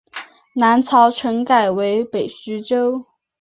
[0.55, 3.05] 南朝陈改为北徐州。